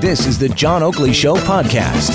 This 0.00 0.26
is 0.26 0.38
the 0.38 0.50
John 0.50 0.82
Oakley 0.82 1.14
Show 1.14 1.36
podcast. 1.36 2.12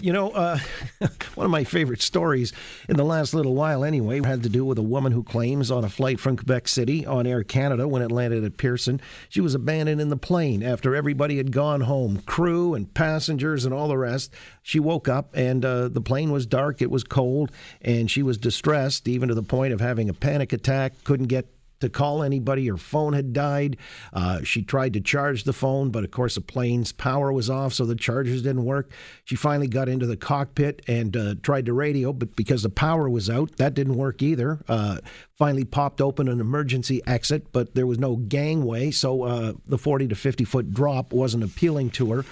You 0.00 0.12
know, 0.12 0.30
uh, 0.30 0.58
one 1.34 1.44
of 1.44 1.50
my 1.50 1.64
favorite 1.64 2.02
stories 2.02 2.52
in 2.88 2.96
the 2.96 3.04
last 3.04 3.32
little 3.32 3.54
while, 3.54 3.84
anyway, 3.84 4.20
had 4.22 4.42
to 4.42 4.48
do 4.48 4.64
with 4.64 4.76
a 4.76 4.82
woman 4.82 5.12
who 5.12 5.22
claims 5.22 5.70
on 5.70 5.84
a 5.84 5.88
flight 5.88 6.18
from 6.18 6.36
Quebec 6.36 6.66
City 6.68 7.06
on 7.06 7.26
Air 7.26 7.42
Canada 7.44 7.86
when 7.86 8.02
it 8.02 8.10
landed 8.10 8.44
at 8.44 8.56
Pearson, 8.56 9.00
she 9.28 9.40
was 9.40 9.54
abandoned 9.54 10.00
in 10.00 10.08
the 10.08 10.16
plane 10.16 10.62
after 10.62 10.94
everybody 10.94 11.36
had 11.36 11.52
gone 11.52 11.82
home 11.82 12.22
crew 12.26 12.74
and 12.74 12.92
passengers 12.92 13.64
and 13.64 13.72
all 13.72 13.88
the 13.88 13.98
rest. 13.98 14.32
She 14.62 14.80
woke 14.80 15.08
up 15.08 15.30
and 15.34 15.64
uh, 15.64 15.88
the 15.88 16.00
plane 16.00 16.32
was 16.32 16.44
dark, 16.44 16.82
it 16.82 16.90
was 16.90 17.04
cold, 17.04 17.50
and 17.80 18.10
she 18.10 18.22
was 18.22 18.36
distressed, 18.36 19.08
even 19.08 19.28
to 19.28 19.34
the 19.34 19.42
point 19.42 19.72
of 19.72 19.80
having 19.80 20.08
a 20.08 20.14
panic 20.14 20.52
attack, 20.52 20.92
couldn't 21.04 21.26
get 21.26 21.46
to 21.80 21.88
call 21.88 22.22
anybody. 22.22 22.66
Her 22.66 22.76
phone 22.76 23.12
had 23.12 23.32
died. 23.32 23.76
Uh, 24.12 24.42
she 24.42 24.62
tried 24.62 24.94
to 24.94 25.00
charge 25.00 25.44
the 25.44 25.52
phone, 25.52 25.90
but 25.90 26.04
of 26.04 26.10
course 26.10 26.34
the 26.34 26.40
plane's 26.40 26.92
power 26.92 27.32
was 27.32 27.48
off, 27.48 27.72
so 27.72 27.84
the 27.84 27.94
chargers 27.94 28.42
didn't 28.42 28.64
work. 28.64 28.90
She 29.24 29.36
finally 29.36 29.68
got 29.68 29.88
into 29.88 30.06
the 30.06 30.16
cockpit 30.16 30.82
and 30.88 31.16
uh, 31.16 31.34
tried 31.42 31.66
to 31.66 31.72
radio, 31.72 32.12
but 32.12 32.36
because 32.36 32.62
the 32.62 32.70
power 32.70 33.08
was 33.08 33.30
out, 33.30 33.56
that 33.56 33.74
didn't 33.74 33.96
work 33.96 34.22
either. 34.22 34.60
Uh, 34.68 34.98
finally 35.36 35.64
popped 35.64 36.00
open 36.00 36.28
an 36.28 36.40
emergency 36.40 37.00
exit, 37.06 37.52
but 37.52 37.74
there 37.74 37.86
was 37.86 37.98
no 37.98 38.16
gangway, 38.16 38.90
so 38.90 39.22
uh, 39.22 39.52
the 39.66 39.78
40 39.78 40.08
to 40.08 40.14
50 40.14 40.44
foot 40.44 40.72
drop 40.72 41.12
wasn't 41.12 41.44
appealing 41.44 41.90
to 41.90 42.12
her. 42.12 42.24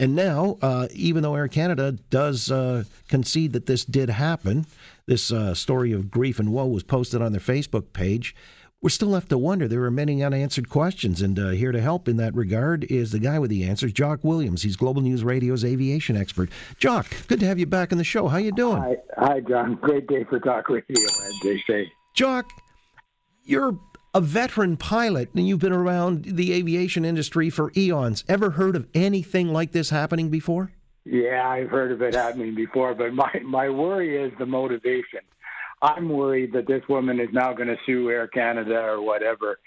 And 0.00 0.16
now, 0.16 0.58
uh, 0.60 0.88
even 0.92 1.22
though 1.22 1.34
Air 1.34 1.48
Canada 1.48 1.92
does 2.10 2.50
uh, 2.50 2.84
concede 3.08 3.52
that 3.52 3.66
this 3.66 3.84
did 3.84 4.10
happen, 4.10 4.66
this 5.06 5.30
uh, 5.30 5.54
story 5.54 5.92
of 5.92 6.10
grief 6.10 6.38
and 6.38 6.52
woe 6.52 6.66
was 6.66 6.82
posted 6.82 7.22
on 7.22 7.32
their 7.32 7.40
Facebook 7.40 7.92
page. 7.92 8.34
We're 8.82 8.90
still 8.90 9.08
left 9.08 9.30
to 9.30 9.38
wonder. 9.38 9.66
There 9.66 9.82
are 9.84 9.90
many 9.90 10.22
unanswered 10.22 10.68
questions, 10.68 11.22
and 11.22 11.38
uh, 11.38 11.48
here 11.50 11.72
to 11.72 11.80
help 11.80 12.06
in 12.06 12.18
that 12.18 12.34
regard 12.34 12.84
is 12.84 13.12
the 13.12 13.18
guy 13.18 13.38
with 13.38 13.48
the 13.48 13.64
answers, 13.64 13.94
Jock 13.94 14.22
Williams. 14.22 14.62
He's 14.62 14.76
Global 14.76 15.00
News 15.00 15.24
Radio's 15.24 15.64
aviation 15.64 16.18
expert. 16.18 16.50
Jock, 16.76 17.06
good 17.26 17.40
to 17.40 17.46
have 17.46 17.58
you 17.58 17.64
back 17.64 17.92
on 17.92 17.98
the 17.98 18.04
show. 18.04 18.28
How 18.28 18.36
you 18.36 18.52
doing? 18.52 18.82
Hi, 18.82 18.96
hi 19.16 19.40
John. 19.40 19.76
Great 19.76 20.06
day 20.06 20.24
for 20.24 20.38
talk 20.38 20.68
radio, 20.68 21.00
as 21.00 21.32
they 21.42 21.62
say. 21.66 21.90
Jock, 22.12 22.50
you're 23.44 23.78
a 24.14 24.20
veteran 24.20 24.76
pilot 24.76 25.28
and 25.34 25.46
you've 25.48 25.58
been 25.58 25.72
around 25.72 26.24
the 26.24 26.52
aviation 26.52 27.04
industry 27.04 27.50
for 27.50 27.72
eons. 27.76 28.24
Ever 28.28 28.50
heard 28.50 28.76
of 28.76 28.86
anything 28.94 29.52
like 29.52 29.72
this 29.72 29.90
happening 29.90 30.30
before? 30.30 30.70
Yeah, 31.04 31.46
I've 31.46 31.68
heard 31.68 31.92
of 31.92 32.00
it 32.00 32.14
happening 32.14 32.54
before, 32.54 32.94
but 32.94 33.12
my, 33.12 33.30
my 33.44 33.68
worry 33.68 34.16
is 34.16 34.32
the 34.38 34.46
motivation. 34.46 35.20
I'm 35.82 36.08
worried 36.08 36.52
that 36.54 36.66
this 36.66 36.82
woman 36.88 37.20
is 37.20 37.28
now 37.32 37.52
going 37.52 37.68
to 37.68 37.76
sue 37.84 38.08
Air 38.08 38.28
Canada 38.28 38.80
or 38.80 39.02
whatever 39.02 39.58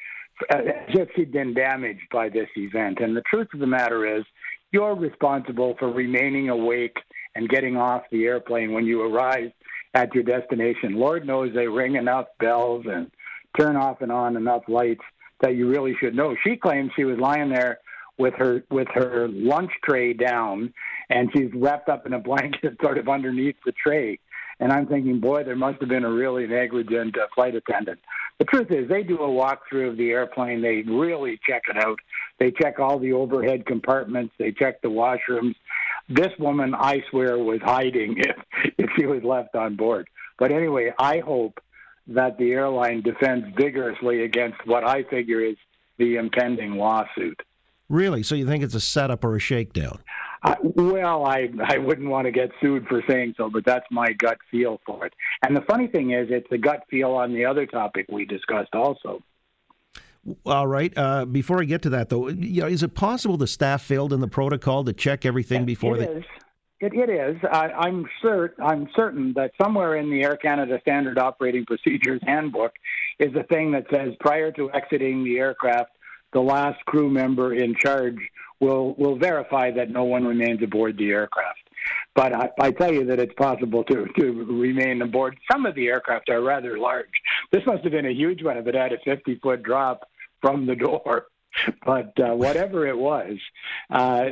as 0.50 0.64
if 0.89 1.09
she'd 1.16 1.32
been 1.32 1.54
damaged 1.54 2.09
by 2.11 2.30
this 2.30 2.50
event. 2.56 3.00
And 3.02 3.16
the 3.16 3.23
truth 3.30 3.48
of 3.54 3.59
the 3.59 3.67
matter 3.67 4.17
is, 4.17 4.23
you're 4.72 4.95
responsible 4.95 5.76
for 5.80 5.92
remaining 5.92 6.50
awake 6.50 6.98
and 7.36 7.50
getting 7.50 7.78
off 7.78 8.04
the 8.11 8.26
airplane 8.26 8.73
when 8.73 8.86
you 8.86 9.02
arrive 9.02 9.52
at 9.94 10.14
your 10.14 10.23
destination. 10.23 10.95
Lord 10.95 11.26
knows 11.26 11.54
they 11.54 11.67
ring 11.67 11.95
enough 11.95 12.27
bells 12.39 12.86
and 12.88 13.10
turn 13.58 13.76
off 13.76 14.02
and 14.02 14.12
on 14.12 14.36
enough 14.36 14.64
lights 14.68 15.04
that 15.42 15.56
you 15.56 15.70
really 15.70 15.95
should 16.00 16.16
know. 16.16 16.36
She 16.44 16.56
claims 16.56 16.92
she 16.95 17.04
was 17.04 17.18
lying 17.20 17.50
there 17.50 17.80
with 18.18 18.34
her 18.36 18.64
with 18.72 18.88
her 18.94 19.28
lunch 19.30 19.72
tray 19.84 20.14
down 20.14 20.73
and 21.10 21.30
she's 21.36 21.52
wrapped 21.54 21.90
up 21.90 22.06
in 22.06 22.14
a 22.14 22.20
blanket 22.30 22.78
sort 22.82 22.98
of 22.98 23.08
underneath 23.08 23.56
the 23.66 23.72
tray. 23.72 24.20
And 24.60 24.72
I'm 24.72 24.88
thinking, 24.88 25.20
boy, 25.20 25.44
there 25.44 25.56
must 25.56 25.80
have 25.82 25.90
been 25.90 26.04
a 26.04 26.12
really 26.12 26.48
negligent 26.48 27.16
uh, 27.16 27.28
flight 27.36 27.54
attendant. 27.54 28.00
The 28.40 28.45
truth 28.45 28.72
is, 28.72 28.90
they 28.90 29.04
do 29.04 29.18
a 29.18 29.28
walkthrough 29.28 29.89
of 29.89 29.98
the 29.98 30.10
airplane. 30.10 30.64
They 30.64 30.82
really 30.82 31.39
check 31.48 31.64
it 31.70 31.78
out. 31.78 32.00
They 32.39 32.52
check 32.52 32.80
all 32.80 32.98
the 32.98 33.14
overhead 33.14 33.68
compartments. 33.68 34.34
They 34.39 34.52
check 34.52 34.82
the 34.82 34.89
washrooms. 34.89 35.54
This 36.10 36.32
woman, 36.39 36.74
I 36.74 37.04
swear, 37.12 37.38
was 37.38 37.60
hiding 37.64 38.18
if 38.18 38.36
if 38.78 38.89
she 38.98 39.06
was 39.06 39.24
left 39.24 39.56
on 39.56 39.76
board. 39.76 40.08
But 40.39 40.52
anyway, 40.52 40.92
I 41.00 41.20
hope 41.20 41.60
that 42.08 42.38
the 42.38 42.52
airline 42.52 43.02
defends 43.02 43.45
vigorously 43.58 44.23
against 44.23 44.58
what 44.66 44.84
I 44.84 45.04
figure 45.04 45.42
is 45.42 45.58
the 45.98 46.16
impending 46.16 46.76
lawsuit. 46.76 47.42
Really? 47.90 48.23
So 48.23 48.36
you 48.36 48.45
think 48.45 48.64
it's 48.64 48.76
a 48.76 48.82
setup 48.82 49.23
or 49.23 49.36
a 49.36 49.40
shakedown? 49.40 50.00
Uh, 50.44 50.56
well, 50.62 51.26
I 51.26 51.50
I 51.66 51.78
wouldn't 51.78 52.10
want 52.10 52.26
to 52.26 52.32
get 52.32 52.52
sued 52.62 52.86
for 52.88 53.02
saying 53.10 53.34
so, 53.38 53.50
but 53.50 53.66
that's 53.66 53.86
my 53.90 54.14
gut 54.14 54.38
feel 54.52 54.80
for 54.86 55.06
it. 55.06 55.14
And 55.44 55.56
the 55.56 55.62
funny 55.62 55.88
thing 55.88 56.12
is, 56.12 56.28
it's 56.30 56.52
a 56.52 56.58
gut 56.58 56.84
feel 56.90 57.12
on 57.12 57.34
the 57.34 57.45
other 57.45 57.66
topic 57.66 58.06
we 58.10 58.26
discussed 58.26 58.74
also. 58.74 59.22
All 60.45 60.68
right. 60.68 60.94
Uh, 60.95 61.26
before 61.26 61.62
I 61.62 61.66
get 61.66 61.82
to 61.84 61.89
that, 61.92 62.10
though, 62.10 62.28
you 62.28 62.62
know, 62.62 62.68
is 62.68 62.84
it 62.84 62.94
possible 62.94 63.38
the 63.38 63.48
staff 63.48 63.82
failed 63.82 64.12
in 64.14 64.20
the 64.20 64.28
protocol 64.28 64.84
to 64.84 64.94
check 64.94 65.26
everything 65.26 65.66
before 65.66 65.95
it 65.95 66.00
they? 66.00 66.20
Is. 66.20 66.26
It, 66.80 66.93
it 66.93 67.10
is. 67.10 67.38
I, 67.43 67.70
I'm 67.70 68.05
cert, 68.23 68.52
I'm 68.64 68.88
certain 68.95 69.33
that 69.33 69.52
somewhere 69.60 69.95
in 69.95 70.11
the 70.11 70.23
Air 70.23 70.38
Canada 70.38 70.77
Standard 70.82 71.17
Operating 71.17 71.65
Procedures 71.65 72.21
Handbook 72.23 72.73
is 73.17 73.33
a 73.36 73.43
thing 73.43 73.71
that 73.71 73.86
says 73.92 74.14
prior 74.20 74.52
to 74.52 74.71
exiting 74.71 75.23
the 75.23 75.39
aircraft, 75.39 75.92
the 76.33 76.39
last 76.39 76.83
crew 76.86 77.10
member 77.10 77.55
in 77.55 77.73
charge 77.76 78.17
will 78.60 78.93
will 78.95 79.17
verify 79.17 79.71
that 79.71 79.89
no 79.89 80.04
one 80.04 80.26
remains 80.26 80.61
aboard 80.61 80.98
the 80.98 81.10
aircraft. 81.10 81.60
But 82.15 82.33
I, 82.33 82.49
I 82.60 82.71
tell 82.71 82.94
you 82.94 83.05
that 83.05 83.20
it's 83.20 83.33
possible 83.33 83.83
to 83.86 84.05
to 84.20 84.32
remain 84.45 85.02
aboard. 85.02 85.38
Some 85.52 85.65
of 85.65 85.73
the 85.73 85.88
aircraft 85.88 86.30
are 86.30 86.42
rather 86.42 86.77
large. 86.77 87.05
This 87.52 87.65
must 87.65 87.83
have 87.83 87.92
been 87.92 88.05
a 88.05 88.14
huge 88.14 88.44
one 88.44 88.58
if 88.58 88.67
it 88.67 88.76
had 88.76 88.94
a 88.94 88.98
50 89.04 89.39
foot 89.42 89.64
drop 89.64 90.08
from 90.42 90.67
the 90.67 90.76
door. 90.76 91.26
But 91.85 92.13
uh, 92.19 92.35
whatever 92.35 92.87
it 92.87 92.97
was, 92.97 93.37
uh, 93.89 94.25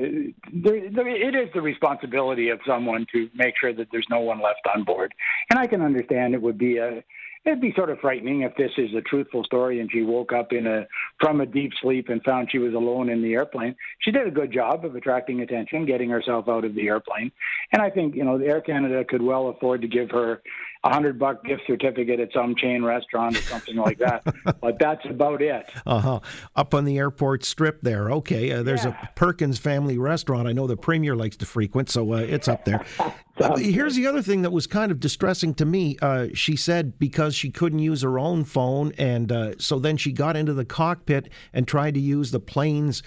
there, 0.53 0.89
there, 0.89 1.07
it 1.07 1.35
is 1.35 1.49
the 1.53 1.61
responsibility 1.61 2.49
of 2.49 2.59
someone 2.67 3.05
to 3.13 3.29
make 3.33 3.55
sure 3.59 3.73
that 3.73 3.87
there's 3.91 4.07
no 4.09 4.19
one 4.19 4.41
left 4.41 4.61
on 4.75 4.83
board. 4.83 5.13
And 5.49 5.57
I 5.57 5.67
can 5.67 5.81
understand 5.81 6.33
it 6.33 6.41
would 6.41 6.57
be 6.57 6.77
a 6.77 7.03
it'd 7.45 7.61
be 7.61 7.73
sort 7.75 7.89
of 7.91 7.99
frightening 7.99 8.41
if 8.41 8.55
this 8.55 8.71
is 8.77 8.93
a 8.95 9.01
truthful 9.01 9.43
story 9.43 9.79
and 9.79 9.89
she 9.91 10.01
woke 10.01 10.33
up 10.33 10.51
in 10.51 10.65
a 10.65 10.87
from 11.19 11.41
a 11.41 11.45
deep 11.45 11.71
sleep 11.81 12.09
and 12.09 12.23
found 12.23 12.49
she 12.51 12.57
was 12.57 12.73
alone 12.73 13.09
in 13.09 13.21
the 13.21 13.33
airplane. 13.33 13.75
She 13.99 14.11
did 14.11 14.27
a 14.27 14.31
good 14.31 14.51
job 14.51 14.83
of 14.83 14.95
attracting 14.95 15.41
attention, 15.41 15.85
getting 15.85 16.09
herself 16.09 16.49
out 16.49 16.65
of 16.65 16.75
the 16.75 16.87
airplane, 16.87 17.31
and 17.71 17.81
I 17.81 17.89
think 17.89 18.15
you 18.15 18.25
know 18.25 18.37
Air 18.37 18.61
Canada 18.61 19.03
could 19.05 19.21
well 19.21 19.49
afford 19.49 19.81
to 19.81 19.87
give 19.87 20.11
her 20.11 20.41
a 20.85 20.93
hundred 20.93 21.17
buck 21.17 21.43
gift 21.43 21.63
certificate 21.65 22.19
at 22.19 22.31
some 22.31 22.55
chain 22.55 22.83
restaurant 22.83 23.35
or 23.35 23.41
something 23.41 23.75
like 23.75 23.97
that. 23.97 24.23
but 24.61 24.77
that's 24.79 25.03
about 25.09 25.41
it. 25.41 25.67
Uh 25.85 25.99
huh. 25.99 26.19
Up 26.55 26.73
on 26.75 26.85
the 26.85 26.97
airport 26.99 27.43
strip 27.43 27.81
there. 27.81 28.11
Okay. 28.11 28.51
Uh, 28.51 28.63
there's 28.63 28.85
Yeah. 28.85 28.95
a 29.01 29.07
Perkins 29.15 29.57
family 29.57 29.97
restaurant. 29.97 30.47
I 30.47 30.53
know 30.53 30.67
the 30.67 30.77
premier 30.77 31.15
likes 31.15 31.37
to 31.37 31.45
frequent, 31.45 31.89
so 31.89 32.13
uh, 32.13 32.17
it's 32.17 32.47
up 32.47 32.63
there. 32.65 32.85
Uh, 33.37 33.57
here's 33.57 33.95
the 33.95 34.07
other 34.07 34.21
thing 34.21 34.43
that 34.43 34.51
was 34.53 34.65
kind 34.65 34.93
of 34.93 34.99
distressing 35.01 35.53
to 35.53 35.65
me. 35.65 35.97
Uh, 36.01 36.27
she 36.33 36.55
said 36.55 36.97
because 36.97 37.35
she 37.35 37.51
couldn't 37.51 37.79
use 37.79 38.01
her 38.01 38.17
own 38.17 38.45
phone, 38.45 38.93
and 38.97 39.29
uh, 39.29 39.51
so 39.57 39.77
then 39.77 39.97
she 39.97 40.13
got 40.13 40.37
into 40.37 40.53
the 40.53 40.63
cockpit 40.63 41.27
and 41.51 41.67
tried 41.67 41.95
to 41.95 41.99
use 41.99 42.31
the 42.31 42.39
plane's 42.39 43.03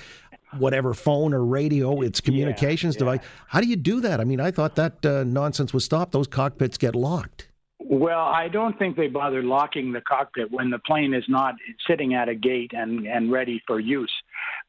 whatever 0.58 0.92
phone 0.92 1.32
or 1.32 1.42
radio, 1.42 2.02
its 2.02 2.20
communications 2.20 2.94
yeah. 2.94 2.98
device. 2.98 3.20
How 3.46 3.62
do 3.62 3.66
you 3.66 3.76
do 3.76 4.02
that? 4.02 4.20
I 4.20 4.24
mean, 4.24 4.38
I 4.38 4.50
thought 4.50 4.76
that 4.76 5.04
uh, 5.06 5.24
nonsense 5.24 5.72
was 5.72 5.86
stopped. 5.86 6.12
Those 6.12 6.26
cockpits 6.26 6.76
get 6.76 6.94
locked. 6.94 7.48
Well, 7.90 8.20
I 8.20 8.48
don't 8.48 8.78
think 8.78 8.96
they 8.98 9.06
bothered 9.06 9.46
locking 9.46 9.92
the 9.92 10.02
cockpit 10.02 10.50
when 10.50 10.68
the 10.68 10.78
plane 10.78 11.14
is 11.14 11.24
not 11.26 11.54
sitting 11.86 12.12
at 12.12 12.28
a 12.28 12.34
gate 12.34 12.72
and, 12.74 13.06
and 13.06 13.32
ready 13.32 13.62
for 13.66 13.80
use. 13.80 14.12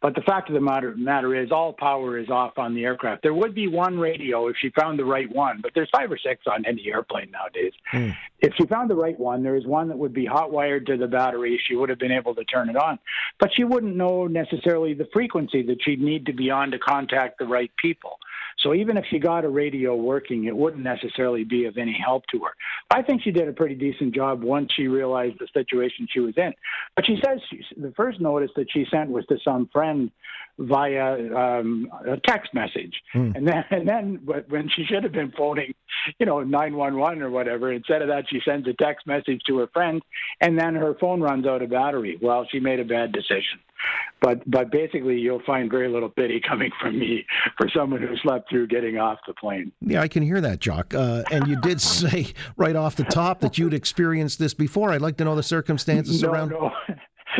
But 0.01 0.16
the 0.16 0.22
fact 0.22 0.48
of 0.50 0.54
the 0.54 0.62
matter, 0.62 0.96
matter 0.96 1.36
is, 1.36 1.51
all 1.51 1.74
power 1.74 2.18
is 2.18 2.30
off 2.30 2.57
on 2.57 2.74
the 2.74 2.86
aircraft. 2.86 3.22
There 3.22 3.34
would 3.34 3.54
be 3.54 3.68
one 3.68 4.00
radio 4.00 4.48
if 4.48 4.56
she 4.62 4.69
found 4.69 4.98
the 4.98 5.06
right 5.06 5.30
one, 5.30 5.60
but 5.62 5.72
there's 5.75 5.90
five 5.92 6.10
or 6.10 6.18
six 6.18 6.44
on 6.48 6.66
any 6.66 6.88
airplane 6.88 7.31
nowadays. 7.31 7.74
Hmm. 7.92 8.12
If 8.40 8.54
she 8.56 8.66
found 8.66 8.90
the 8.90 8.96
right 8.96 9.19
one, 9.19 9.44
there 9.44 9.57
is 9.57 9.66
one 9.66 9.90
that 9.90 9.98
would 9.98 10.13
be 10.13 10.25
hot 10.25 10.51
wired 10.51 10.86
to 10.88 10.96
the 10.96 11.07
battery. 11.07 11.62
She 11.68 11.75
would 11.75 11.90
have 11.90 12.00
been 12.00 12.13
able 12.13 12.34
to 12.36 12.46
turn 12.46 12.69
it 12.69 12.78
on, 12.78 12.98
but 13.40 13.50
she 13.54 13.66
wouldn't 13.66 13.96
know 13.96 14.28
necessarily 14.28 14.94
the 14.94 15.10
frequency 15.12 15.63
that 15.63 15.84
she'd 15.84 16.02
need 16.02 16.25
to 16.28 16.34
be 16.34 16.50
on 16.50 16.72
to 16.72 16.80
contact 16.80 17.38
the 17.38 17.45
right 17.45 17.72
people. 17.81 18.19
So 18.60 18.74
even 18.74 18.98
if 18.98 19.06
she 19.10 19.19
got 19.19 19.45
a 19.45 19.50
radio 19.50 19.95
working, 19.95 20.45
it 20.45 20.56
wouldn't 20.56 20.84
necessarily 20.84 21.45
be 21.45 21.66
of 21.66 21.78
any 21.78 21.98
help 21.98 22.25
to 22.28 22.40
her. 22.40 22.52
I 22.92 23.02
think 23.02 23.22
she 23.24 23.31
did 23.31 23.48
a 23.48 23.54
pretty 23.54 23.75
decent 23.75 24.13
job 24.13 24.44
once 24.44 24.72
she 24.75 24.88
realized 24.88 25.40
the 25.40 25.48
situation 25.54 26.07
she 26.12 26.19
was 26.19 26.34
in. 26.38 26.54
But 26.95 27.06
she 27.06 27.18
says 27.24 27.40
she, 27.50 27.63
the 27.80 27.94
first 27.95 28.19
notice 28.19 28.52
that 28.57 28.68
she 28.72 28.86
sent 28.92 29.12
was 29.12 29.25
to 29.28 29.38
some 29.45 29.69
friend 29.72 29.88
friend 29.89 30.12
via 30.62 31.13
um, 31.36 31.89
a 32.06 32.18
text 32.18 32.53
message, 32.53 32.94
mm. 33.15 33.33
and 33.36 33.47
then 33.47 33.63
and 33.71 33.88
then 33.88 34.19
when 34.50 34.69
she 34.75 34.83
should 34.86 35.03
have 35.03 35.13
been 35.13 35.31
phoning, 35.38 35.74
you 36.19 36.25
know, 36.25 36.41
nine 36.41 36.75
one 36.75 36.97
one 36.97 37.21
or 37.21 37.30
whatever, 37.30 37.71
instead 37.71 38.01
of 38.01 38.07
that 38.09 38.25
she 38.30 38.41
sends 38.45 38.68
a 38.68 38.74
text 38.74 39.07
message 39.07 39.41
to 39.47 39.57
her 39.57 39.68
friend, 39.68 40.01
and 40.41 40.59
then 40.59 40.75
her 40.75 40.95
phone 41.00 41.21
runs 41.21 41.45
out 41.45 41.62
of 41.62 41.69
battery. 41.69 42.18
Well, 42.21 42.45
she 42.51 42.59
made 42.59 42.80
a 42.80 42.86
bad 42.86 43.12
decision. 43.12 43.59
But 44.21 44.50
but 44.50 44.69
basically, 44.69 45.18
you'll 45.18 45.41
find 45.45 45.71
very 45.71 45.88
little 45.88 46.09
pity 46.09 46.42
coming 46.47 46.71
from 46.81 47.00
me 47.00 47.25
for 47.57 47.69
someone 47.74 48.01
who 48.01 48.18
slept 48.18 48.50
through 48.50 48.68
getting 48.68 48.97
off 48.97 49.19
the 49.25 49.33
plane. 49.33 49.71
Yeah, 49.80 50.01
I 50.01 50.09
can 50.09 50.24
hear 50.24 50.42
that, 50.42 50.59
Jock. 50.59 50.94
Uh, 50.94 51.24
and 51.31 51.47
you 51.47 51.56
did 51.62 51.80
say 52.00 52.33
right 52.57 52.75
off 52.75 52.97
the 52.97 53.06
top 53.06 53.39
that 53.39 53.57
you'd 53.57 53.74
experienced 53.74 54.39
this 54.39 54.53
before. 54.53 54.92
I'd 54.92 55.01
like 55.01 55.15
to 55.18 55.24
know 55.24 55.35
the 55.35 55.44
circumstances 55.44 56.21
no, 56.21 56.31
around. 56.31 56.50
No. 56.50 56.71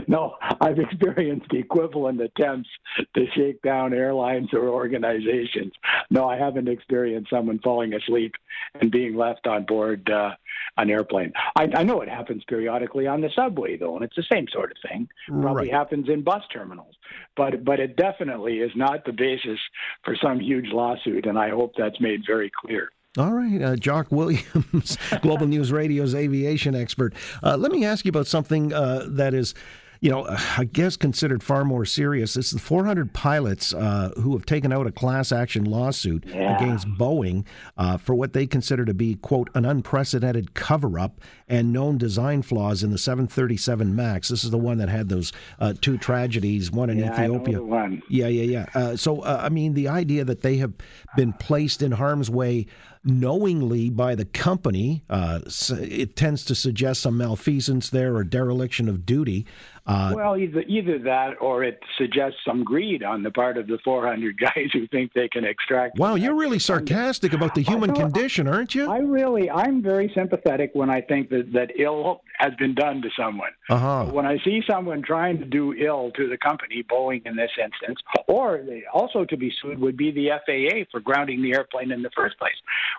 No, 0.10 0.38
I've 0.60 0.80
experienced 0.80 1.54
equivalent 1.54 2.20
attempts 2.20 2.68
to 3.16 3.26
shake 3.36 3.62
down 3.62 3.94
airlines 3.94 4.50
or 4.54 4.68
organizations. 4.68 5.72
No, 6.10 6.28
I 6.28 6.36
haven't 6.36 6.68
experienced 6.68 7.30
someone 7.30 7.60
falling 7.60 7.94
asleep 7.94 8.34
and 8.82 8.90
being 8.90 9.16
left 9.16 9.46
on 9.46 9.66
board 9.66 10.10
uh, 10.10 10.32
an 10.78 10.90
airplane. 10.90 11.32
I, 11.56 11.70
I 11.76 11.84
know 11.84 12.02
it 12.02 12.10
happens 12.10 12.44
periodically 12.48 13.06
on 13.06 13.22
the 13.22 13.30
subway, 13.36 13.78
though, 13.78 13.98
and 13.98 14.04
it's 14.04 14.16
the 14.16 14.26
same 14.32 14.48
sort 14.52 14.72
of 14.72 14.78
thing. 14.90 15.08
Probably 15.28 15.70
right. 15.70 15.74
happens 15.74 16.10
in 16.10 16.24
bus 16.24 16.42
terminals, 16.52 16.96
but 17.38 17.64
but 17.64 17.80
it 17.80 17.96
definitely 17.96 18.62
is 18.62 18.72
not 18.76 19.06
the 19.06 19.14
basis 19.14 19.60
for 20.04 20.16
some 20.16 20.40
huge 20.40 20.72
lawsuit, 20.72 21.28
and 21.28 21.38
I 21.38 21.50
hope 21.50 21.74
that's 21.78 22.02
made 22.02 22.22
very 22.26 22.52
clear. 22.60 22.90
All 23.16 23.34
right, 23.34 23.62
uh, 23.62 23.76
Jock 23.76 24.12
Williams, 24.12 24.98
Global 25.22 25.46
News 25.46 25.72
Radio's 25.72 26.16
aviation 26.16 26.74
expert. 26.74 27.14
Uh, 27.44 27.58
let 27.58 27.72
me 27.72 27.86
ask 27.86 28.06
you 28.06 28.10
about 28.10 28.26
something 28.26 28.74
uh, 28.74 29.06
that 29.08 29.36
is 29.36 29.54
you 30.02 30.10
know, 30.10 30.26
I 30.58 30.64
guess 30.64 30.96
considered 30.96 31.44
far 31.44 31.66
more 31.66 31.86
serious. 31.86 32.38
It's 32.38 32.52
the 32.52 32.60
400 32.60 33.14
pilots 33.14 33.74
uh, 33.74 34.12
who 34.18 34.34
have 34.34 34.46
taken 34.46 34.72
out 34.72 34.88
a 34.88 34.92
class 34.92 35.32
action 35.32 35.66
lawsuit 35.66 36.26
yeah. 36.26 36.56
against 36.56 36.88
Boeing 36.88 37.46
uh, 37.78 37.98
for 37.98 38.16
what 38.16 38.34
they 38.34 38.48
consider 38.48 38.86
to 38.86 38.94
be, 38.94 39.16
quote, 39.16 39.50
an 39.56 39.66
unprecedented 39.66 40.54
cover 40.54 40.98
up 40.98 41.20
and 41.50 41.74
known 41.74 41.98
design 41.98 42.42
flaws 42.42 42.82
in 42.82 42.92
the 42.92 42.98
737 42.98 43.94
MAX. 43.94 44.30
This 44.30 44.44
is 44.46 44.52
the 44.52 44.58
one 44.58 44.78
that 44.78 44.90
had 44.90 45.10
those 45.10 45.34
uh, 45.60 45.74
two 45.82 45.98
tragedies, 45.98 46.72
one 46.72 46.90
in 46.90 47.00
yeah, 47.00 47.12
Ethiopia. 47.12 47.62
one. 47.62 48.02
Yeah, 48.10 48.28
yeah, 48.28 48.44
yeah. 48.44 48.66
Uh, 48.74 48.96
so, 48.96 49.22
uh, 49.22 49.42
I 49.44 49.50
mean, 49.50 49.74
the 49.74 49.90
idea 49.90 50.24
that 50.24 50.42
they 50.42 50.58
have 50.58 50.74
been 51.18 51.34
placed 51.34 51.82
in 51.82 51.92
harm's 51.92 52.30
way 52.30 52.68
knowingly 53.04 53.90
by 53.90 54.16
the 54.16 54.26
company. 54.26 55.04
Uh, 55.10 55.40
it 55.72 56.16
tends 56.16 56.44
to 56.46 56.56
suggest 56.56 57.02
some 57.02 57.18
malfeasance 57.18 57.90
there 57.90 58.16
or 58.16 58.24
dereliction 58.24 58.90
of 58.90 59.06
duty. 59.06 59.46
Uh, 59.90 60.14
well, 60.16 60.38
either 60.38 60.62
either 60.68 61.00
that 61.00 61.34
or 61.42 61.64
it 61.64 61.80
suggests 61.98 62.38
some 62.46 62.64
greed 62.64 63.02
on 63.02 63.24
the 63.24 63.32
part 63.32 63.58
of 63.58 63.66
the 63.66 63.80
400 63.84 64.40
guys 64.40 64.70
who 64.72 64.86
think 64.88 65.14
they 65.14 65.28
can 65.28 65.44
extract. 65.44 65.98
Wow, 65.98 66.14
you're 66.14 66.36
really 66.36 66.60
sarcastic 66.60 67.34
about 67.34 67.56
the 67.56 67.64
human 67.64 67.96
condition, 67.96 68.48
aren't 68.48 68.76
you? 68.76 68.90
I 68.90 69.00
really, 69.00 69.50
I'm 69.50 69.82
very 69.82 70.12
sympathetic 70.14 70.72
when 70.74 70.92
I 70.92 71.02
think 71.02 71.30
that 71.30 71.54
that 71.54 71.72
ill 71.80 72.22
has 72.38 72.54
been 72.60 72.76
done 72.76 73.02
to 73.02 73.10
someone. 73.18 73.50
Uh-huh. 73.70 74.06
When 74.06 74.28
I 74.28 74.38
see 74.46 74.62
someone 74.70 75.02
trying 75.02 75.40
to 75.40 75.46
do 75.46 75.74
ill 75.74 76.12
to 76.12 76.30
the 76.30 76.38
company, 76.38 76.84
Boeing 76.84 77.26
in 77.26 77.36
this 77.36 77.52
instance, 77.62 78.00
or 78.28 78.64
also 78.94 79.26
to 79.26 79.38
be 79.38 79.52
sued 79.60 79.80
would 79.80 79.98
be 79.98 80.12
the 80.12 80.30
FAA 80.46 80.86
for 80.92 81.00
grounding 81.00 81.42
the 81.42 81.54
airplane 81.54 81.92
in 81.92 82.04
the 82.04 82.12
first 82.16 82.38
place. 82.38 82.54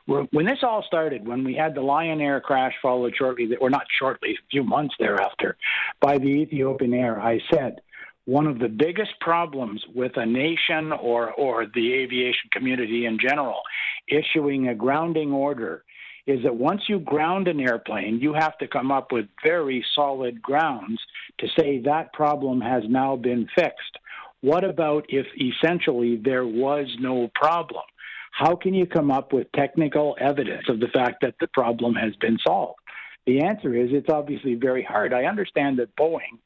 When 0.06 0.46
this 0.46 0.58
all 0.62 0.82
started, 0.86 1.26
when 1.26 1.44
we 1.44 1.54
had 1.54 1.74
the 1.74 1.82
Lion 1.82 2.20
Air 2.20 2.40
crash 2.40 2.74
followed 2.82 3.14
shortly, 3.16 3.54
or 3.56 3.70
not 3.70 3.86
shortly, 3.98 4.30
a 4.32 4.48
few 4.50 4.64
months 4.64 4.94
thereafter, 4.98 5.56
by 6.00 6.18
the 6.18 6.26
Ethiopian 6.26 6.94
Air, 6.94 7.20
I 7.20 7.40
said, 7.52 7.80
one 8.24 8.46
of 8.46 8.58
the 8.58 8.68
biggest 8.68 9.18
problems 9.20 9.82
with 9.94 10.16
a 10.16 10.26
nation 10.26 10.92
or, 10.92 11.32
or 11.32 11.66
the 11.66 11.92
aviation 11.94 12.50
community 12.52 13.06
in 13.06 13.18
general 13.18 13.60
issuing 14.08 14.68
a 14.68 14.74
grounding 14.74 15.32
order 15.32 15.84
is 16.26 16.42
that 16.44 16.54
once 16.54 16.82
you 16.88 17.00
ground 17.00 17.48
an 17.48 17.60
airplane, 17.60 18.20
you 18.20 18.34
have 18.34 18.56
to 18.58 18.68
come 18.68 18.92
up 18.92 19.10
with 19.10 19.26
very 19.42 19.84
solid 19.94 20.40
grounds 20.40 21.00
to 21.38 21.48
say 21.58 21.80
that 21.80 22.12
problem 22.12 22.60
has 22.60 22.82
now 22.88 23.16
been 23.16 23.48
fixed. 23.54 23.98
What 24.42 24.64
about 24.64 25.06
if 25.08 25.26
essentially 25.36 26.16
there 26.16 26.46
was 26.46 26.86
no 27.00 27.30
problem? 27.34 27.82
How 28.30 28.56
can 28.56 28.74
you 28.74 28.86
come 28.86 29.10
up 29.10 29.32
with 29.32 29.52
technical 29.52 30.16
evidence 30.18 30.64
of 30.68 30.80
the 30.80 30.88
fact 30.88 31.16
that 31.22 31.34
the 31.40 31.48
problem 31.48 31.94
has 31.94 32.14
been 32.16 32.38
solved? 32.46 32.78
The 33.26 33.42
answer 33.42 33.74
is 33.74 33.90
it's 33.92 34.08
obviously 34.08 34.54
very 34.54 34.82
hard. 34.82 35.12
I 35.12 35.24
understand 35.24 35.78
that 35.78 35.94
Boeing 35.96 36.38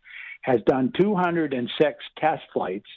has 0.42 0.60
done 0.66 0.92
206 0.98 2.04
test 2.18 2.42
flights 2.52 2.88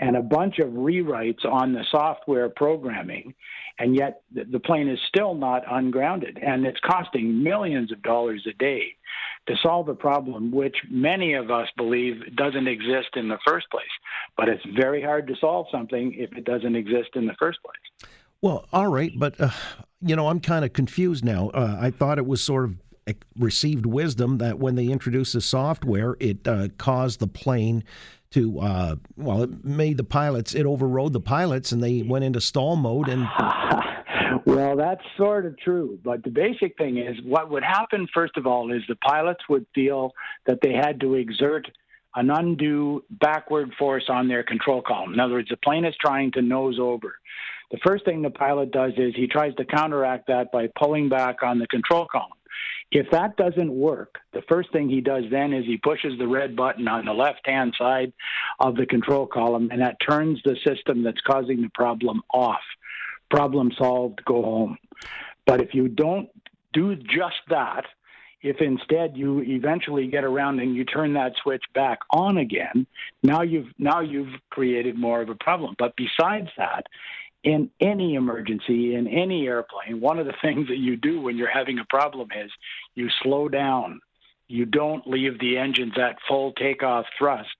and 0.00 0.16
a 0.16 0.22
bunch 0.22 0.58
of 0.58 0.70
rewrites 0.70 1.44
on 1.44 1.72
the 1.72 1.84
software 1.90 2.48
programming, 2.48 3.34
and 3.78 3.94
yet 3.94 4.22
the 4.32 4.58
plane 4.58 4.88
is 4.88 4.98
still 5.06 5.34
not 5.34 5.62
ungrounded. 5.70 6.38
And 6.42 6.66
it's 6.66 6.80
costing 6.80 7.42
millions 7.42 7.92
of 7.92 8.02
dollars 8.02 8.44
a 8.48 8.52
day 8.54 8.96
to 9.46 9.54
solve 9.62 9.88
a 9.88 9.94
problem 9.94 10.50
which 10.50 10.76
many 10.90 11.34
of 11.34 11.50
us 11.50 11.68
believe 11.76 12.34
doesn't 12.36 12.66
exist 12.66 13.10
in 13.14 13.28
the 13.28 13.38
first 13.46 13.70
place. 13.70 13.84
But 14.36 14.48
it's 14.48 14.64
very 14.76 15.02
hard 15.02 15.28
to 15.28 15.36
solve 15.36 15.66
something 15.70 16.14
if 16.14 16.32
it 16.36 16.44
doesn't 16.44 16.74
exist 16.74 17.10
in 17.14 17.26
the 17.26 17.36
first 17.38 17.60
place. 17.62 18.10
Well, 18.42 18.66
all 18.72 18.88
right, 18.88 19.12
but 19.16 19.40
uh, 19.40 19.50
you 20.00 20.16
know, 20.16 20.26
I'm 20.26 20.40
kind 20.40 20.64
of 20.64 20.72
confused 20.72 21.24
now. 21.24 21.50
Uh, 21.50 21.78
I 21.80 21.90
thought 21.90 22.18
it 22.18 22.26
was 22.26 22.42
sort 22.42 22.64
of 22.64 22.76
received 23.38 23.86
wisdom 23.86 24.38
that 24.38 24.58
when 24.58 24.74
they 24.74 24.86
introduced 24.86 25.32
the 25.32 25.40
software, 25.40 26.16
it 26.18 26.46
uh, 26.46 26.68
caused 26.76 27.20
the 27.20 27.28
plane 27.28 27.84
to 28.32 28.58
uh, 28.58 28.96
well, 29.16 29.44
it 29.44 29.64
made 29.64 29.96
the 29.96 30.04
pilots, 30.04 30.54
it 30.54 30.66
overrode 30.66 31.12
the 31.12 31.20
pilots, 31.20 31.70
and 31.70 31.82
they 31.82 32.02
went 32.02 32.24
into 32.24 32.40
stall 32.40 32.74
mode. 32.74 33.08
And 33.08 33.28
well, 34.46 34.76
that's 34.76 35.02
sort 35.16 35.46
of 35.46 35.56
true, 35.58 36.00
but 36.02 36.24
the 36.24 36.30
basic 36.30 36.76
thing 36.76 36.96
is 36.96 37.16
what 37.24 37.48
would 37.50 37.62
happen. 37.62 38.08
First 38.12 38.36
of 38.36 38.46
all, 38.46 38.72
is 38.72 38.82
the 38.88 38.96
pilots 38.96 39.42
would 39.48 39.66
feel 39.72 40.12
that 40.46 40.58
they 40.62 40.72
had 40.72 41.00
to 41.00 41.14
exert 41.14 41.68
an 42.16 42.30
undue 42.30 43.04
backward 43.08 43.72
force 43.78 44.04
on 44.08 44.28
their 44.28 44.42
control 44.42 44.82
column. 44.82 45.14
In 45.14 45.20
other 45.20 45.34
words, 45.34 45.48
the 45.48 45.56
plane 45.58 45.84
is 45.84 45.94
trying 46.00 46.32
to 46.32 46.42
nose 46.42 46.78
over. 46.80 47.14
The 47.72 47.78
first 47.78 48.04
thing 48.04 48.22
the 48.22 48.30
pilot 48.30 48.70
does 48.70 48.92
is 48.98 49.14
he 49.16 49.26
tries 49.26 49.54
to 49.56 49.64
counteract 49.64 50.28
that 50.28 50.52
by 50.52 50.68
pulling 50.78 51.08
back 51.08 51.42
on 51.42 51.58
the 51.58 51.66
control 51.66 52.06
column. 52.06 52.30
If 52.90 53.10
that 53.10 53.36
doesn't 53.38 53.72
work, 53.72 54.18
the 54.34 54.42
first 54.46 54.70
thing 54.70 54.90
he 54.90 55.00
does 55.00 55.24
then 55.30 55.54
is 55.54 55.64
he 55.64 55.78
pushes 55.78 56.18
the 56.18 56.28
red 56.28 56.54
button 56.54 56.86
on 56.86 57.06
the 57.06 57.14
left 57.14 57.40
hand 57.46 57.74
side 57.78 58.12
of 58.60 58.76
the 58.76 58.84
control 58.84 59.26
column, 59.26 59.70
and 59.72 59.80
that 59.80 59.96
turns 60.06 60.40
the 60.44 60.56
system 60.66 61.02
that's 61.02 61.20
causing 61.22 61.62
the 61.62 61.70
problem 61.70 62.22
off. 62.32 62.60
Problem 63.30 63.72
solved, 63.78 64.22
go 64.26 64.42
home. 64.42 64.76
But 65.46 65.62
if 65.62 65.72
you 65.72 65.88
don't 65.88 66.28
do 66.74 66.94
just 66.96 67.40
that, 67.48 67.86
if 68.42 68.60
instead 68.60 69.16
you 69.16 69.40
eventually 69.40 70.08
get 70.08 70.24
around 70.24 70.60
and 70.60 70.74
you 70.74 70.84
turn 70.84 71.14
that 71.14 71.32
switch 71.42 71.64
back 71.74 72.00
on 72.10 72.36
again, 72.36 72.86
now 73.22 73.40
you've 73.40 73.72
now 73.78 74.00
you've 74.00 74.34
created 74.50 74.98
more 74.98 75.22
of 75.22 75.30
a 75.30 75.34
problem. 75.36 75.74
But 75.78 75.94
besides 75.96 76.48
that, 76.58 76.86
in 77.44 77.70
any 77.80 78.14
emergency, 78.14 78.94
in 78.94 79.06
any 79.06 79.46
airplane, 79.46 80.00
one 80.00 80.18
of 80.18 80.26
the 80.26 80.34
things 80.42 80.68
that 80.68 80.78
you 80.78 80.96
do 80.96 81.20
when 81.20 81.36
you're 81.36 81.50
having 81.50 81.78
a 81.78 81.84
problem 81.86 82.28
is 82.36 82.50
you 82.94 83.08
slow 83.22 83.48
down. 83.48 84.00
You 84.48 84.66
don't 84.66 85.06
leave 85.06 85.38
the 85.40 85.56
engines 85.56 85.94
at 85.96 86.18
full 86.28 86.52
takeoff 86.52 87.06
thrust, 87.18 87.56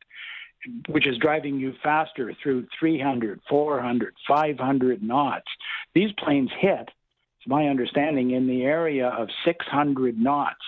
which 0.89 1.07
is 1.07 1.17
driving 1.19 1.59
you 1.59 1.73
faster 1.83 2.35
through 2.43 2.67
300, 2.79 3.41
400, 3.49 4.15
500 4.29 5.03
knots. 5.03 5.47
These 5.95 6.13
planes 6.19 6.51
hit, 6.61 6.91
it's 7.39 7.49
my 7.49 7.69
understanding, 7.69 8.33
in 8.33 8.47
the 8.47 8.63
area 8.63 9.09
of 9.09 9.29
600 9.45 10.19
knots. 10.19 10.61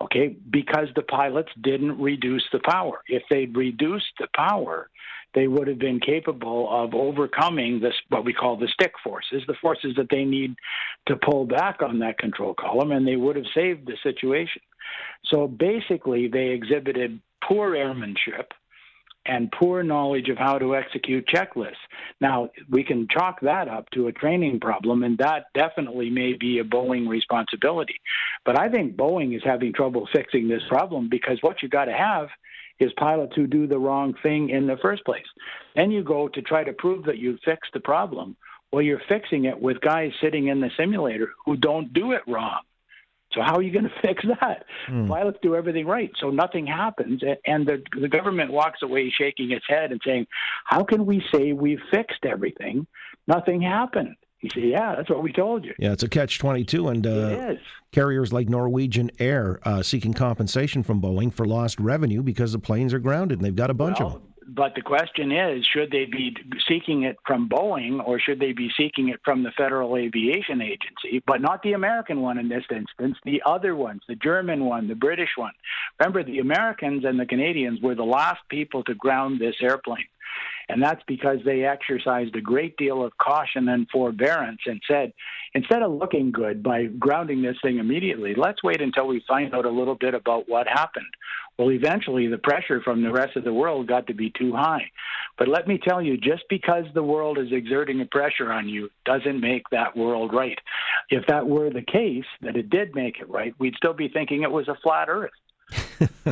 Okay, 0.00 0.36
because 0.50 0.88
the 0.94 1.02
pilots 1.02 1.50
didn't 1.60 2.00
reduce 2.00 2.44
the 2.52 2.60
power. 2.60 3.02
If 3.08 3.24
they'd 3.28 3.56
reduced 3.56 4.12
the 4.18 4.28
power, 4.34 4.88
they 5.34 5.46
would 5.46 5.68
have 5.68 5.78
been 5.78 6.00
capable 6.00 6.68
of 6.70 6.94
overcoming 6.94 7.80
this 7.80 7.94
what 8.08 8.24
we 8.24 8.32
call 8.32 8.56
the 8.56 8.68
stick 8.68 8.92
forces, 9.04 9.42
the 9.46 9.54
forces 9.60 9.94
that 9.96 10.08
they 10.10 10.24
need 10.24 10.54
to 11.06 11.16
pull 11.16 11.44
back 11.44 11.82
on 11.82 11.98
that 12.00 12.18
control 12.18 12.54
column, 12.54 12.92
and 12.92 13.06
they 13.06 13.16
would 13.16 13.36
have 13.36 13.44
saved 13.54 13.86
the 13.86 13.96
situation. 14.02 14.62
So 15.26 15.46
basically, 15.46 16.28
they 16.28 16.48
exhibited 16.48 17.20
poor 17.46 17.74
airmanship 17.74 18.52
and 19.26 19.52
poor 19.52 19.82
knowledge 19.82 20.30
of 20.30 20.38
how 20.38 20.58
to 20.58 20.74
execute 20.74 21.28
checklists. 21.28 21.74
Now, 22.20 22.48
we 22.70 22.82
can 22.82 23.06
chalk 23.10 23.40
that 23.42 23.68
up 23.68 23.90
to 23.90 24.06
a 24.06 24.12
training 24.12 24.58
problem, 24.58 25.02
and 25.02 25.18
that 25.18 25.46
definitely 25.54 26.08
may 26.08 26.32
be 26.32 26.58
a 26.58 26.64
Boeing 26.64 27.06
responsibility. 27.06 28.00
But 28.46 28.58
I 28.58 28.70
think 28.70 28.96
Boeing 28.96 29.36
is 29.36 29.42
having 29.44 29.74
trouble 29.74 30.08
fixing 30.12 30.48
this 30.48 30.62
problem 30.68 31.08
because 31.10 31.38
what 31.42 31.62
you've 31.62 31.70
got 31.70 31.84
to 31.84 31.92
have 31.92 32.28
is 32.80 32.92
pilots 32.98 33.34
who 33.34 33.46
do 33.46 33.66
the 33.66 33.78
wrong 33.78 34.14
thing 34.22 34.50
in 34.50 34.66
the 34.66 34.76
first 34.82 35.04
place. 35.04 35.26
Then 35.74 35.90
you 35.90 36.02
go 36.02 36.28
to 36.28 36.42
try 36.42 36.64
to 36.64 36.72
prove 36.72 37.04
that 37.04 37.18
you 37.18 37.38
fixed 37.44 37.72
the 37.72 37.80
problem. 37.80 38.36
Well, 38.72 38.82
you're 38.82 39.02
fixing 39.08 39.46
it 39.46 39.60
with 39.60 39.80
guys 39.80 40.12
sitting 40.22 40.48
in 40.48 40.60
the 40.60 40.70
simulator 40.76 41.30
who 41.44 41.56
don't 41.56 41.92
do 41.92 42.12
it 42.12 42.22
wrong. 42.26 42.60
So 43.32 43.42
how 43.42 43.56
are 43.56 43.62
you 43.62 43.72
going 43.72 43.84
to 43.88 44.00
fix 44.02 44.24
that? 44.40 44.64
Mm. 44.88 45.08
Pilots 45.08 45.38
do 45.42 45.54
everything 45.54 45.86
right, 45.86 46.10
so 46.20 46.30
nothing 46.30 46.66
happens, 46.66 47.22
and 47.46 47.66
the 47.66 47.82
the 48.00 48.08
government 48.08 48.52
walks 48.52 48.82
away 48.82 49.10
shaking 49.10 49.50
its 49.52 49.64
head 49.68 49.92
and 49.92 50.00
saying, 50.04 50.26
"How 50.64 50.82
can 50.84 51.06
we 51.06 51.22
say 51.32 51.52
we've 51.52 51.82
fixed 51.90 52.24
everything? 52.24 52.86
Nothing 53.26 53.60
happened." 53.60 54.16
He 54.38 54.48
said, 54.54 54.62
"Yeah, 54.64 54.94
that's 54.96 55.10
what 55.10 55.22
we 55.22 55.32
told 55.32 55.64
you." 55.64 55.74
Yeah, 55.78 55.92
it's 55.92 56.04
a 56.04 56.08
catch 56.08 56.38
twenty 56.38 56.64
two, 56.64 56.88
and 56.88 57.06
uh, 57.06 57.54
carriers 57.92 58.32
like 58.32 58.48
Norwegian 58.48 59.10
Air 59.18 59.58
uh, 59.64 59.82
seeking 59.82 60.14
compensation 60.14 60.82
from 60.82 61.02
Boeing 61.02 61.32
for 61.32 61.44
lost 61.44 61.80
revenue 61.80 62.22
because 62.22 62.52
the 62.52 62.58
planes 62.58 62.94
are 62.94 63.00
grounded, 63.00 63.38
and 63.38 63.44
they've 63.44 63.56
got 63.56 63.70
a 63.70 63.74
bunch 63.74 63.98
well, 63.98 64.08
of 64.08 64.12
them. 64.14 64.22
But 64.50 64.74
the 64.74 64.80
question 64.80 65.30
is, 65.30 65.66
should 65.66 65.90
they 65.90 66.06
be 66.06 66.34
seeking 66.66 67.02
it 67.02 67.18
from 67.26 67.50
Boeing 67.50 68.02
or 68.06 68.18
should 68.18 68.40
they 68.40 68.52
be 68.52 68.70
seeking 68.78 69.10
it 69.10 69.20
from 69.22 69.42
the 69.42 69.50
Federal 69.50 69.94
Aviation 69.94 70.62
Agency, 70.62 71.22
but 71.26 71.42
not 71.42 71.62
the 71.62 71.74
American 71.74 72.22
one 72.22 72.38
in 72.38 72.48
this 72.48 72.64
instance, 72.70 73.18
the 73.26 73.42
other 73.44 73.76
ones, 73.76 74.00
the 74.08 74.14
German 74.14 74.64
one, 74.64 74.88
the 74.88 74.94
British 74.94 75.30
one. 75.36 75.52
Remember, 76.00 76.24
the 76.24 76.38
Americans 76.38 77.04
and 77.04 77.20
the 77.20 77.26
Canadians 77.26 77.82
were 77.82 77.94
the 77.94 78.04
last 78.04 78.40
people 78.48 78.82
to 78.84 78.94
ground 78.94 79.38
this 79.38 79.56
airplane. 79.60 80.08
And 80.68 80.82
that's 80.82 81.02
because 81.06 81.38
they 81.44 81.64
exercised 81.64 82.36
a 82.36 82.40
great 82.40 82.76
deal 82.76 83.02
of 83.02 83.16
caution 83.16 83.68
and 83.68 83.88
forbearance 83.90 84.60
and 84.66 84.82
said, 84.86 85.14
instead 85.54 85.82
of 85.82 85.92
looking 85.92 86.30
good 86.30 86.62
by 86.62 86.84
grounding 86.84 87.42
this 87.42 87.56
thing 87.62 87.78
immediately, 87.78 88.34
let's 88.36 88.62
wait 88.62 88.82
until 88.82 89.06
we 89.06 89.24
find 89.26 89.54
out 89.54 89.64
a 89.64 89.70
little 89.70 89.94
bit 89.94 90.14
about 90.14 90.48
what 90.48 90.66
happened. 90.66 91.06
Well, 91.58 91.70
eventually 91.70 92.28
the 92.28 92.38
pressure 92.38 92.80
from 92.82 93.02
the 93.02 93.10
rest 93.10 93.36
of 93.36 93.44
the 93.44 93.52
world 93.52 93.88
got 93.88 94.06
to 94.08 94.14
be 94.14 94.30
too 94.30 94.52
high. 94.52 94.90
But 95.38 95.48
let 95.48 95.66
me 95.66 95.78
tell 95.78 96.02
you, 96.02 96.16
just 96.16 96.44
because 96.50 96.84
the 96.94 97.02
world 97.02 97.38
is 97.38 97.50
exerting 97.50 98.00
a 98.00 98.06
pressure 98.06 98.52
on 98.52 98.68
you 98.68 98.90
doesn't 99.04 99.40
make 99.40 99.68
that 99.70 99.96
world 99.96 100.34
right. 100.34 100.58
If 101.10 101.26
that 101.28 101.48
were 101.48 101.70
the 101.70 101.82
case, 101.82 102.26
that 102.42 102.56
it 102.56 102.70
did 102.70 102.94
make 102.94 103.18
it 103.20 103.30
right, 103.30 103.54
we'd 103.58 103.74
still 103.76 103.94
be 103.94 104.08
thinking 104.08 104.42
it 104.42 104.50
was 104.50 104.68
a 104.68 104.78
flat 104.82 105.08
earth. 105.08 105.32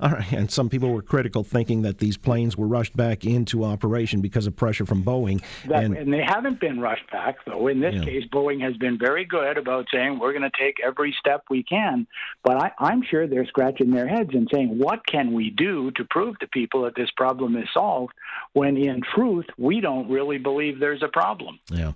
All 0.00 0.10
right, 0.10 0.32
and 0.32 0.50
some 0.50 0.68
people 0.68 0.90
were 0.90 1.02
critical, 1.02 1.44
thinking 1.44 1.82
that 1.82 1.98
these 1.98 2.16
planes 2.16 2.56
were 2.56 2.66
rushed 2.66 2.96
back 2.96 3.24
into 3.24 3.64
operation 3.64 4.20
because 4.20 4.46
of 4.46 4.56
pressure 4.56 4.84
from 4.86 5.02
Boeing. 5.02 5.42
That, 5.68 5.84
and, 5.84 5.96
and, 5.96 6.12
they 6.12 6.22
haven't 6.22 6.60
been 6.60 6.80
rushed 6.80 7.10
back, 7.10 7.36
though. 7.46 7.68
In 7.68 7.80
this 7.80 7.94
yeah. 7.94 8.04
case, 8.04 8.24
Boeing 8.32 8.60
has 8.62 8.76
been 8.76 8.98
very 8.98 9.24
good 9.24 9.56
about 9.56 9.86
saying 9.92 10.18
we're 10.18 10.32
going 10.32 10.42
to 10.42 10.58
take 10.58 10.76
every 10.84 11.14
step 11.18 11.44
we 11.48 11.62
can. 11.62 12.06
But 12.42 12.56
I, 12.56 12.72
I'm 12.78 13.02
sure 13.02 13.26
they're 13.26 13.46
scratching 13.46 13.90
their 13.90 14.08
heads 14.08 14.30
and 14.32 14.48
saying, 14.52 14.78
what 14.78 15.06
can 15.06 15.32
we 15.32 15.50
do 15.50 15.90
to 15.92 16.04
prove 16.04 16.38
to 16.40 16.48
people 16.48 16.82
that 16.82 16.94
this 16.96 17.10
problem 17.16 17.56
is 17.56 17.68
solved? 17.72 18.12
When 18.52 18.76
in 18.76 19.02
truth, 19.14 19.46
we 19.58 19.80
don't 19.80 20.10
really 20.10 20.38
believe 20.38 20.80
there's 20.80 21.02
a 21.02 21.08
problem. 21.08 21.58
Yeah. 21.70 21.92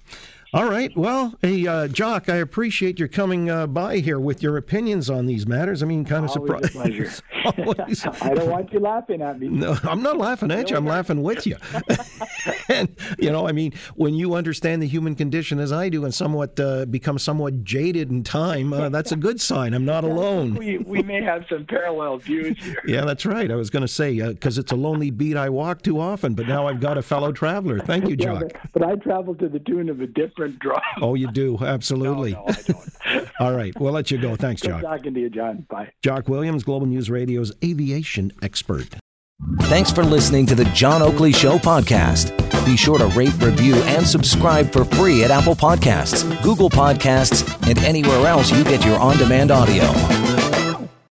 All 0.55 0.71
right. 0.71 0.97
Well, 0.97 1.35
hey, 1.43 1.67
uh, 1.67 1.89
Jock, 1.89 2.31
I 2.31 2.37
appreciate 2.37 2.99
your 2.99 3.09
coming 3.09 3.51
uh, 3.51 3.67
by 3.67 3.99
here 3.99 4.19
with 4.19 4.43
your 4.43 4.57
opinions 4.57 5.11
on 5.11 5.27
these 5.27 5.47
matters. 5.47 5.83
I 5.83 5.87
mean, 5.87 6.07
kind 6.07 6.25
of 6.25 6.31
surprised. 6.31 6.73
pleasure. 6.73 7.11
I 7.45 8.35
don't 8.35 8.49
want 8.49 8.73
you 8.73 8.81
laughing 8.81 9.21
at 9.21 9.39
me. 9.39 9.49
No, 9.49 9.77
I'm 9.83 10.03
not 10.03 10.17
laughing 10.17 10.51
at 10.51 10.71
you. 10.71 10.77
I'm 10.77 10.87
laughing 10.87 11.23
with 11.23 11.47
you. 11.47 11.57
and 12.71 12.89
you 13.19 13.31
know, 13.31 13.47
I 13.47 13.53
mean, 13.53 13.75
when 13.97 14.15
you 14.15 14.35
understand 14.35 14.83
the 14.83 14.87
human 14.87 15.15
condition 15.15 15.59
as 15.59 15.71
I 15.71 15.91
do, 15.91 16.05
and 16.05 16.15
somewhat 16.15 16.59
uh, 16.59 16.87
become 16.87 17.19
somewhat 17.19 17.63
jaded 17.63 18.11
in 18.11 18.25
time, 18.25 18.73
uh, 18.73 18.89
that's 18.89 19.13
a 19.13 19.17
good 19.17 19.43
sign. 19.43 19.75
I'm 19.75 19.85
not 19.85 20.03
alone. 20.03 20.55
we 20.55 20.79
we 20.79 21.03
may 21.03 21.23
have 21.23 21.45
some 21.51 21.67
parallel 21.67 22.19
views 22.19 22.57
here. 22.63 22.83
Yeah, 22.87 23.05
that's 23.05 23.27
right. 23.27 23.51
I 23.51 23.55
was 23.55 23.69
going 23.69 23.83
to 23.83 23.89
say 23.89 24.21
because 24.21 24.57
uh, 24.57 24.63
it's 24.63 24.73
a 24.73 24.77
lonely 24.77 25.11
beat 25.11 25.37
I 25.37 25.51
walk 25.51 25.83
too 25.83 26.01
often, 26.01 26.35
but 26.35 26.49
now 26.49 26.67
I've 26.67 26.81
got 26.81 26.97
a 26.97 27.03
fellow 27.03 27.33
traveler. 27.33 27.81
Thank 27.81 28.09
you, 28.09 28.17
Jock. 28.17 28.41
Yeah, 28.41 28.49
but, 28.63 28.73
but 28.73 28.83
I 28.83 28.95
travel 28.97 29.35
to 29.37 29.49
the 29.49 29.59
tune 29.59 29.91
of 29.91 30.01
a 30.01 30.07
different 30.39 30.59
drum. 30.61 30.81
Oh, 31.03 31.15
you 31.15 31.31
do 31.31 31.59
absolutely. 31.61 32.33
No, 32.39 32.45
no, 32.47 32.55
I 32.55 32.63
don't. 33.13 33.31
All 33.41 33.53
right, 33.55 33.73
we'll 33.79 33.93
let 33.93 34.11
you 34.11 34.19
go. 34.19 34.37
Thanks, 34.37 34.63
Jock. 34.63 34.83
talking 34.83 35.15
to 35.15 35.21
you, 35.21 35.31
John. 35.31 35.67
Bye. 35.69 35.91
Jock 36.03 36.29
Williams, 36.29 36.63
Global 36.63 36.87
News 36.87 37.11
Radio's 37.11 37.53
aviation 37.65 38.33
expert. 38.43 38.97
Thanks 39.63 39.91
for 39.91 40.05
listening 40.05 40.47
to 40.47 40.55
the 40.55 40.65
John 40.67 41.01
Oakley 41.03 41.33
Show 41.33 41.59
podcast. 41.59 42.37
Be 42.67 42.77
sure 42.77 42.99
to 42.99 43.07
rate, 43.09 43.35
review, 43.41 43.75
and 43.77 44.07
subscribe 44.07 44.73
for 44.73 44.85
free 44.85 45.25
at 45.25 45.31
Apple 45.31 45.55
Podcasts, 45.55 46.25
Google 46.43 46.71
Podcasts, 46.71 47.45
and 47.69 47.79
anywhere 47.81 48.27
else 48.27 48.51
you 48.51 48.65
get 48.65 48.85
your 48.85 48.99
on 48.99 49.17
demand 49.17 49.51
audio. 49.51 50.28